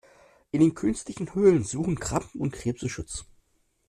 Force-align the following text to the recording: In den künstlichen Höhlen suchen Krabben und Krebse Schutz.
In 0.49 0.61
den 0.61 0.73
künstlichen 0.73 1.35
Höhlen 1.35 1.63
suchen 1.63 1.99
Krabben 1.99 2.41
und 2.41 2.53
Krebse 2.53 2.89
Schutz. 2.89 3.25